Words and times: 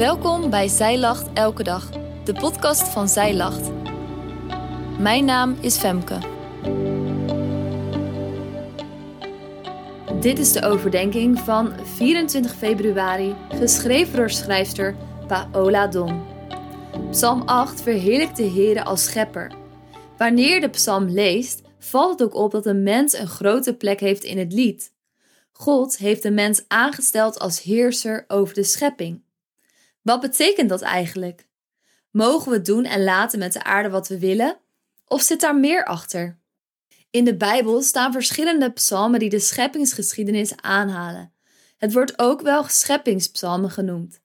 Welkom 0.00 0.50
bij 0.50 0.68
Zij 0.68 0.98
Lacht 0.98 1.32
Elke 1.32 1.62
Dag, 1.62 1.90
de 2.24 2.32
podcast 2.32 2.82
van 2.82 3.08
Zij 3.08 3.34
Lacht. 3.34 3.70
Mijn 4.98 5.24
naam 5.24 5.56
is 5.60 5.76
Femke. 5.76 6.18
Dit 10.20 10.38
is 10.38 10.52
de 10.52 10.62
overdenking 10.64 11.38
van 11.38 11.72
24 11.84 12.54
februari, 12.54 13.34
geschreven 13.48 14.16
door 14.16 14.30
schrijfster 14.30 14.96
Paola 15.26 15.86
Don. 15.86 16.22
Psalm 17.10 17.42
8 17.42 17.82
verheerlijkt 17.82 18.36
de 18.36 18.42
Heer 18.42 18.84
als 18.84 19.04
schepper. 19.04 19.52
Wanneer 20.16 20.60
de 20.60 20.68
psalm 20.68 21.08
leest, 21.08 21.62
valt 21.78 22.18
het 22.18 22.22
ook 22.28 22.34
op 22.34 22.50
dat 22.50 22.66
een 22.66 22.82
mens 22.82 23.18
een 23.18 23.28
grote 23.28 23.76
plek 23.76 24.00
heeft 24.00 24.24
in 24.24 24.38
het 24.38 24.52
lied. 24.52 24.92
God 25.52 25.96
heeft 25.96 26.22
de 26.22 26.30
mens 26.30 26.64
aangesteld 26.68 27.38
als 27.38 27.62
heerser 27.62 28.24
over 28.28 28.54
de 28.54 28.64
schepping. 28.64 29.28
Wat 30.02 30.20
betekent 30.20 30.68
dat 30.68 30.80
eigenlijk? 30.80 31.48
Mogen 32.10 32.52
we 32.52 32.60
doen 32.60 32.84
en 32.84 33.04
laten 33.04 33.38
met 33.38 33.52
de 33.52 33.64
aarde 33.64 33.90
wat 33.90 34.08
we 34.08 34.18
willen? 34.18 34.58
Of 35.06 35.22
zit 35.22 35.40
daar 35.40 35.56
meer 35.56 35.84
achter? 35.84 36.38
In 37.10 37.24
de 37.24 37.36
Bijbel 37.36 37.82
staan 37.82 38.12
verschillende 38.12 38.72
psalmen 38.72 39.20
die 39.20 39.30
de 39.30 39.38
scheppingsgeschiedenis 39.38 40.56
aanhalen. 40.56 41.32
Het 41.78 41.92
wordt 41.92 42.18
ook 42.18 42.40
wel 42.40 42.64
scheppingspsalmen 42.64 43.70
genoemd. 43.70 44.20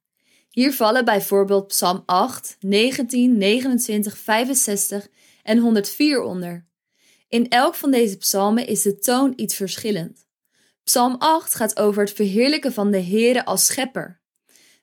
Hier 0.50 0.74
vallen 0.74 1.06
bijvoorbeeld 1.06 1.68
Psalm 1.68 2.04
8, 2.06 2.58
19, 2.60 3.38
29, 3.38 4.18
65 4.18 5.08
en 5.44 5.58
104 5.58 6.22
onder. 6.22 6.66
In 7.30 7.50
elk 7.50 7.76
van 7.76 7.92
deze 7.92 8.18
psalmen 8.18 8.68
is 8.68 8.82
de 8.82 8.98
toon 8.98 9.34
iets 9.36 9.56
verschillend. 9.56 10.26
Psalm 10.84 11.16
8 11.18 11.56
gaat 11.56 11.80
over 11.80 12.02
het 12.04 12.14
verheerlijken 12.14 12.74
van 12.74 12.92
de 12.92 13.02
Heere 13.02 13.46
als 13.46 13.66
schepper. 13.66 14.20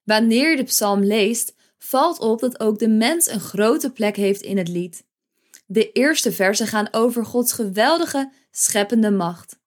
Wanneer 0.04 0.50
je 0.50 0.56
de 0.56 0.62
psalm 0.62 1.04
leest, 1.04 1.54
valt 1.78 2.18
op 2.18 2.40
dat 2.40 2.60
ook 2.60 2.78
de 2.78 2.88
mens 2.88 3.30
een 3.30 3.40
grote 3.40 3.92
plek 3.92 4.16
heeft 4.16 4.40
in 4.40 4.58
het 4.58 4.68
lied. 4.68 5.04
De 5.66 5.92
eerste 5.92 6.32
versen 6.32 6.66
gaan 6.66 6.88
over 6.90 7.24
Gods 7.24 7.52
geweldige 7.52 8.32
scheppende 8.50 9.10
macht. 9.10 9.60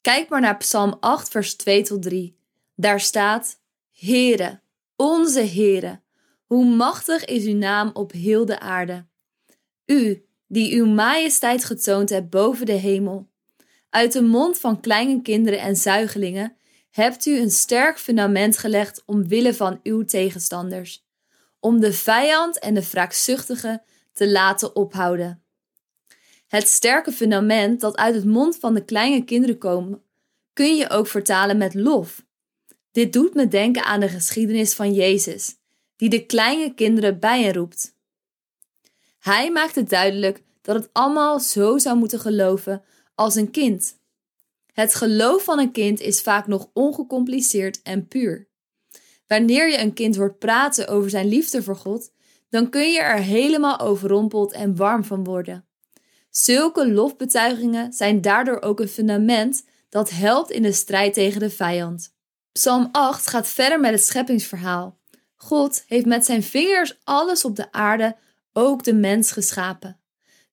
Kijk 0.00 0.28
maar 0.28 0.40
naar 0.40 0.56
Psalm 0.56 0.96
8, 1.00 1.28
vers 1.28 1.54
2 1.54 1.82
tot 1.82 2.02
3. 2.02 2.38
Daar 2.74 3.00
staat: 3.00 3.60
Heere, 3.90 4.60
onze 4.96 5.40
Heere, 5.44 6.00
hoe 6.44 6.64
machtig 6.64 7.24
is 7.24 7.44
uw 7.44 7.56
naam 7.56 7.90
op 7.92 8.12
heel 8.12 8.44
de 8.44 8.60
aarde. 8.60 9.06
U, 9.86 10.26
die 10.46 10.74
uw 10.74 10.86
majesteit 10.86 11.64
getoond 11.64 12.10
hebt 12.10 12.30
boven 12.30 12.66
de 12.66 12.72
hemel. 12.72 13.30
Uit 13.90 14.12
de 14.12 14.22
mond 14.22 14.58
van 14.58 14.80
kleine 14.80 15.22
kinderen 15.22 15.60
en 15.60 15.76
zuigelingen 15.76 16.56
hebt 16.92 17.26
u 17.26 17.38
een 17.38 17.50
sterk 17.50 17.98
fundament 17.98 18.58
gelegd 18.58 19.02
omwille 19.06 19.54
van 19.54 19.80
uw 19.82 20.04
tegenstanders, 20.04 21.04
om 21.60 21.80
de 21.80 21.92
vijand 21.92 22.58
en 22.58 22.74
de 22.74 22.88
wraakzuchtige 22.90 23.82
te 24.12 24.30
laten 24.30 24.76
ophouden. 24.76 25.42
Het 26.46 26.68
sterke 26.68 27.12
fundament 27.12 27.80
dat 27.80 27.96
uit 27.96 28.14
het 28.14 28.24
mond 28.24 28.56
van 28.56 28.74
de 28.74 28.84
kleine 28.84 29.24
kinderen 29.24 29.58
komt, 29.58 29.98
kun 30.52 30.76
je 30.76 30.90
ook 30.90 31.06
vertalen 31.06 31.56
met 31.56 31.74
lof. 31.74 32.24
Dit 32.90 33.12
doet 33.12 33.34
me 33.34 33.48
denken 33.48 33.84
aan 33.84 34.00
de 34.00 34.08
geschiedenis 34.08 34.74
van 34.74 34.92
Jezus, 34.92 35.56
die 35.96 36.08
de 36.08 36.26
kleine 36.26 36.74
kinderen 36.74 37.18
bijenroept. 37.18 37.94
Hij 39.18 39.50
maakt 39.50 39.74
het 39.74 39.88
duidelijk 39.88 40.42
dat 40.62 40.74
het 40.74 40.88
allemaal 40.92 41.40
zo 41.40 41.78
zou 41.78 41.96
moeten 41.96 42.20
geloven 42.20 42.82
als 43.14 43.34
een 43.34 43.50
kind. 43.50 44.00
Het 44.72 44.94
geloof 44.94 45.44
van 45.44 45.58
een 45.58 45.72
kind 45.72 46.00
is 46.00 46.20
vaak 46.20 46.46
nog 46.46 46.70
ongecompliceerd 46.72 47.82
en 47.82 48.08
puur. 48.08 48.48
Wanneer 49.26 49.70
je 49.70 49.78
een 49.78 49.92
kind 49.92 50.16
hoort 50.16 50.38
praten 50.38 50.88
over 50.88 51.10
zijn 51.10 51.28
liefde 51.28 51.62
voor 51.62 51.76
God, 51.76 52.12
dan 52.50 52.70
kun 52.70 52.92
je 52.92 53.00
er 53.00 53.18
helemaal 53.18 53.78
overrompeld 53.78 54.52
en 54.52 54.76
warm 54.76 55.04
van 55.04 55.24
worden. 55.24 55.66
Zulke 56.30 56.92
lofbetuigingen 56.92 57.92
zijn 57.92 58.20
daardoor 58.20 58.60
ook 58.60 58.80
een 58.80 58.88
fundament 58.88 59.64
dat 59.88 60.10
helpt 60.10 60.50
in 60.50 60.62
de 60.62 60.72
strijd 60.72 61.14
tegen 61.14 61.40
de 61.40 61.50
vijand. 61.50 62.14
Psalm 62.52 62.88
8 62.92 63.26
gaat 63.26 63.48
verder 63.48 63.80
met 63.80 63.92
het 63.92 64.04
scheppingsverhaal. 64.04 64.98
God 65.36 65.84
heeft 65.86 66.06
met 66.06 66.24
zijn 66.24 66.42
vingers 66.42 66.98
alles 67.04 67.44
op 67.44 67.56
de 67.56 67.72
aarde, 67.72 68.16
ook 68.52 68.84
de 68.84 68.94
mens, 68.94 69.32
geschapen. 69.32 70.00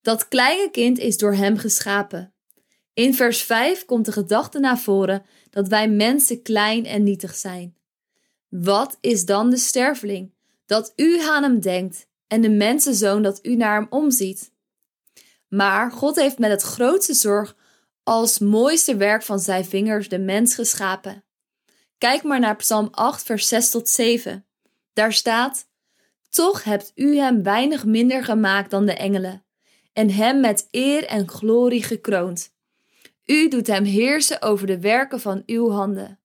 Dat 0.02 0.28
kleine 0.28 0.70
kind 0.72 0.98
is 0.98 1.18
door 1.18 1.34
hem 1.34 1.58
geschapen. 1.58 2.34
In 3.00 3.14
vers 3.14 3.42
5 3.42 3.86
komt 3.86 4.06
de 4.06 4.12
gedachte 4.12 4.60
naar 4.60 4.80
voren 4.80 5.26
dat 5.50 5.68
wij 5.68 5.90
mensen 5.90 6.42
klein 6.42 6.86
en 6.86 7.04
nietig 7.04 7.36
zijn. 7.36 7.78
Wat 8.48 8.98
is 9.02 9.26
dan 9.26 9.50
de 9.50 9.58
sterveling? 9.58 10.34
Dat 10.66 10.94
u 10.96 11.20
aan 11.20 11.44
hem 11.44 11.60
denkt 11.60 12.08
en 12.28 12.42
de 12.42 12.50
mensenzoon 12.50 13.22
dat 13.22 13.40
u 13.46 13.56
naar 13.56 13.80
hem 13.80 13.88
omziet. 13.90 14.52
Maar 15.48 15.92
God 15.92 16.16
heeft 16.16 16.40
met 16.40 16.50
het 16.52 16.62
grootste 16.62 17.14
zorg 17.14 17.56
als 18.04 18.40
mooiste 18.40 18.96
werk 18.96 19.24
van 19.24 19.40
zijn 19.40 19.66
vingers 19.66 20.10
de 20.10 20.20
mens 20.20 20.56
geschapen. 20.56 21.24
Kijk 21.98 22.24
maar 22.24 22.40
naar 22.40 22.56
Psalm 22.56 22.88
8, 22.92 23.24
vers 23.24 23.48
6 23.48 23.70
tot 23.70 23.90
7. 23.90 24.46
Daar 24.94 25.14
staat: 25.14 25.68
Toch 26.30 26.64
hebt 26.64 26.92
u 26.96 27.18
hem 27.18 27.44
weinig 27.44 27.86
minder 27.86 28.24
gemaakt 28.24 28.72
dan 28.72 28.86
de 28.86 28.94
engelen, 28.94 29.46
en 29.94 30.10
hem 30.10 30.40
met 30.40 30.68
eer 30.72 31.06
en 31.06 31.30
glorie 31.30 31.84
gekroond. 31.84 32.58
U 33.32 33.48
doet 33.48 33.68
hem 33.68 33.84
heersen 33.84 34.42
over 34.42 34.68
de 34.68 34.80
werken 34.80 35.20
van 35.20 35.44
uw 35.46 35.70
handen. 35.70 36.20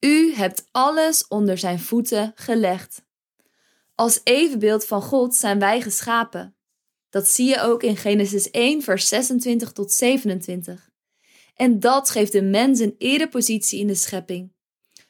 U 0.00 0.34
hebt 0.34 0.64
alles 0.70 1.28
onder 1.28 1.58
zijn 1.58 1.80
voeten 1.80 2.32
gelegd. 2.34 3.04
Als 3.94 4.20
evenbeeld 4.24 4.86
van 4.86 5.02
God 5.02 5.34
zijn 5.34 5.58
wij 5.58 5.80
geschapen. 5.80 6.56
Dat 7.10 7.28
zie 7.28 7.48
je 7.48 7.60
ook 7.60 7.82
in 7.82 7.96
Genesis 7.96 8.50
1, 8.50 8.82
vers 8.82 9.08
26 9.08 9.72
tot 9.72 9.92
27. 9.92 10.90
En 11.54 11.80
dat 11.80 12.10
geeft 12.10 12.32
de 12.32 12.42
mens 12.42 12.80
een 12.80 12.94
erepositie 12.98 13.80
in 13.80 13.86
de 13.86 13.94
schepping. 13.94 14.52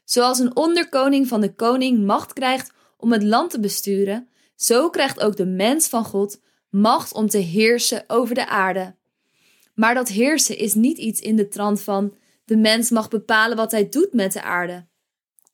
Zoals 0.04 0.38
een 0.38 0.56
onderkoning 0.56 1.28
van 1.28 1.40
de 1.40 1.54
koning 1.54 2.04
macht 2.04 2.32
krijgt 2.32 2.72
om 2.96 3.12
het 3.12 3.22
land 3.22 3.50
te 3.50 3.60
besturen, 3.60 4.28
zo 4.56 4.90
krijgt 4.90 5.20
ook 5.20 5.36
de 5.36 5.46
mens 5.46 5.88
van 5.88 6.04
God 6.04 6.40
macht 6.68 7.12
om 7.12 7.28
te 7.28 7.38
heersen 7.38 8.04
over 8.06 8.34
de 8.34 8.48
aarde. 8.48 8.96
Maar 9.74 9.94
dat 9.94 10.08
heersen 10.08 10.58
is 10.58 10.74
niet 10.74 10.98
iets 10.98 11.20
in 11.20 11.36
de 11.36 11.48
trant 11.48 11.80
van 11.80 12.16
de 12.44 12.56
mens 12.56 12.90
mag 12.90 13.08
bepalen 13.08 13.56
wat 13.56 13.70
hij 13.70 13.88
doet 13.88 14.12
met 14.12 14.32
de 14.32 14.42
aarde. 14.42 14.86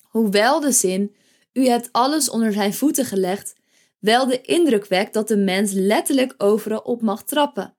Hoewel 0.02 0.60
de 0.60 0.72
zin 0.72 1.14
u 1.52 1.66
hebt 1.66 1.88
alles 1.92 2.30
onder 2.30 2.52
zijn 2.52 2.74
voeten 2.74 3.04
gelegd, 3.04 3.54
wel 3.98 4.26
de 4.26 4.40
indruk 4.40 4.86
wekt 4.86 5.12
dat 5.12 5.28
de 5.28 5.36
mens 5.36 5.72
letterlijk 5.72 6.34
overal 6.38 6.78
op 6.78 7.02
mag 7.02 7.24
trappen. 7.24 7.76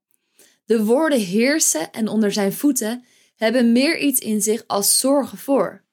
De 0.65 0.85
woorden 0.85 1.19
heersen 1.19 1.91
en 1.91 2.07
onder 2.07 2.31
zijn 2.31 2.53
voeten 2.53 3.05
hebben 3.35 3.71
meer 3.71 3.99
iets 3.99 4.19
in 4.19 4.41
zich 4.41 4.63
als 4.67 4.99
zorgen 4.99 5.37
voor. 5.37 5.83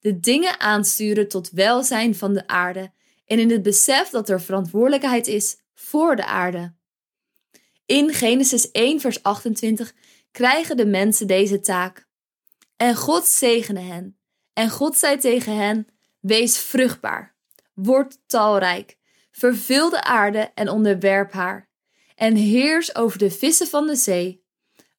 De 0.00 0.20
dingen 0.20 0.60
aansturen 0.60 1.28
tot 1.28 1.50
welzijn 1.50 2.14
van 2.14 2.34
de 2.34 2.46
aarde 2.46 2.92
en 3.26 3.38
in 3.38 3.50
het 3.50 3.62
besef 3.62 4.08
dat 4.08 4.28
er 4.28 4.40
verantwoordelijkheid 4.40 5.26
is 5.26 5.56
voor 5.74 6.16
de 6.16 6.26
aarde. 6.26 6.74
In 7.86 8.12
Genesis 8.12 8.70
1, 8.70 9.00
vers 9.00 9.22
28 9.22 9.94
krijgen 10.30 10.76
de 10.76 10.86
mensen 10.86 11.26
deze 11.26 11.60
taak. 11.60 12.08
En 12.76 12.96
God 12.96 13.24
zegene 13.24 13.80
hen. 13.80 14.18
En 14.52 14.70
God 14.70 14.96
zei 14.96 15.18
tegen 15.18 15.56
hen: 15.56 15.86
Wees 16.20 16.58
vruchtbaar, 16.58 17.36
word 17.74 18.18
talrijk, 18.26 18.96
vervul 19.30 19.90
de 19.90 20.02
aarde 20.02 20.50
en 20.54 20.68
onderwerp 20.68 21.32
haar. 21.32 21.70
En 22.14 22.36
heers 22.36 22.94
over 22.94 23.18
de 23.18 23.30
vissen 23.30 23.66
van 23.66 23.86
de 23.86 23.96
zee, 23.96 24.44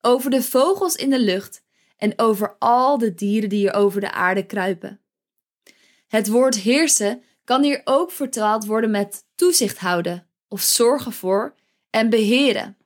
over 0.02 0.30
de 0.30 0.44
vogels 0.44 0.96
in 0.96 1.10
de 1.10 1.20
lucht 1.20 1.64
en 1.98 2.14
over 2.20 2.56
al 2.60 2.98
de 2.98 3.14
dieren 3.14 3.50
die 3.50 3.70
er 3.70 3.76
over 3.76 4.02
de 4.02 4.12
aarde 4.12 4.46
kruipen. 4.46 5.02
Het 6.08 6.28
woord 6.28 6.56
heersen 6.56 7.24
kan 7.44 7.64
hier 7.64 7.82
ook 7.84 8.12
vertaald 8.12 8.66
worden 8.66 8.92
met 8.92 9.26
toezicht 9.36 9.78
houden 9.78 10.30
of 10.48 10.62
zorgen 10.62 11.12
voor 11.12 11.56
en 11.96 12.10
beheren. 12.10 12.78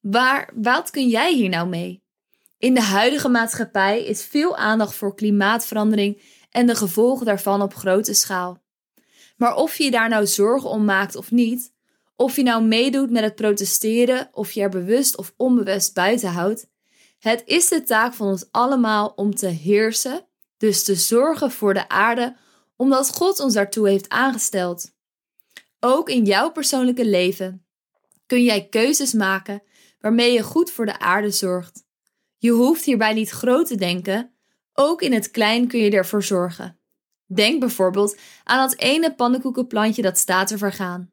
Waar, 0.00 0.50
wat 0.54 0.90
kun 0.90 1.08
jij 1.08 1.34
hier 1.34 1.48
nou 1.48 1.68
mee? 1.68 2.02
In 2.58 2.74
de 2.74 2.82
huidige 2.82 3.28
maatschappij 3.28 4.04
is 4.04 4.24
veel 4.24 4.56
aandacht 4.56 4.94
voor 4.94 5.14
klimaatverandering 5.14 6.22
en 6.50 6.66
de 6.66 6.74
gevolgen 6.74 7.26
daarvan 7.26 7.62
op 7.62 7.74
grote 7.74 8.14
schaal. 8.14 8.62
Maar 9.36 9.54
of 9.54 9.76
je 9.76 9.84
je 9.84 9.90
daar 9.90 10.08
nou 10.08 10.26
zorgen 10.26 10.70
om 10.70 10.84
maakt 10.84 11.16
of 11.16 11.30
niet, 11.30 11.72
of 12.16 12.36
je 12.36 12.42
nou 12.42 12.64
meedoet 12.64 13.10
met 13.10 13.22
het 13.22 13.34
protesteren 13.34 14.28
of 14.32 14.52
je 14.52 14.60
er 14.60 14.68
bewust 14.68 15.16
of 15.16 15.34
onbewust 15.36 15.94
buiten 15.94 16.28
houdt, 16.28 16.66
het 17.18 17.42
is 17.44 17.68
de 17.68 17.82
taak 17.82 18.14
van 18.14 18.26
ons 18.26 18.46
allemaal 18.50 19.12
om 19.16 19.34
te 19.34 19.46
heersen, 19.46 20.26
dus 20.56 20.84
te 20.84 20.94
zorgen 20.94 21.50
voor 21.50 21.74
de 21.74 21.88
aarde, 21.88 22.36
omdat 22.76 23.14
God 23.14 23.40
ons 23.40 23.54
daartoe 23.54 23.88
heeft 23.88 24.08
aangesteld. 24.08 24.92
Ook 25.80 26.08
in 26.08 26.24
jouw 26.24 26.50
persoonlijke 26.50 27.06
leven 27.06 27.63
kun 28.26 28.42
jij 28.42 28.68
keuzes 28.68 29.12
maken 29.12 29.62
waarmee 30.00 30.32
je 30.32 30.42
goed 30.42 30.70
voor 30.70 30.86
de 30.86 30.98
aarde 30.98 31.30
zorgt. 31.30 31.84
Je 32.38 32.50
hoeft 32.50 32.84
hierbij 32.84 33.12
niet 33.12 33.30
groot 33.30 33.66
te 33.66 33.76
denken, 33.76 34.34
ook 34.72 35.02
in 35.02 35.12
het 35.12 35.30
klein 35.30 35.68
kun 35.68 35.80
je 35.80 35.90
ervoor 35.90 36.22
zorgen. 36.22 36.78
Denk 37.26 37.60
bijvoorbeeld 37.60 38.16
aan 38.44 38.68
dat 38.68 38.78
ene 38.78 39.14
pannenkoekenplantje 39.14 40.02
dat 40.02 40.18
staat 40.18 40.48
te 40.48 40.58
vergaan. 40.58 41.12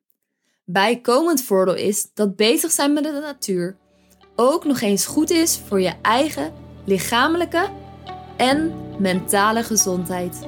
Bijkomend 0.64 1.44
voordeel 1.44 1.76
is 1.76 2.14
dat 2.14 2.36
bezig 2.36 2.72
zijn 2.72 2.94
met 2.94 3.04
de 3.04 3.12
natuur 3.12 3.78
ook 4.36 4.66
nog 4.66 4.82
eens 4.82 5.06
goed 5.06 5.30
is 5.30 5.60
voor 5.68 5.82
je 5.82 5.94
eigen 6.02 6.54
lichamelijke 6.86 7.70
en 8.38 8.74
mentale 9.00 9.64
gezondheid. 9.64 10.48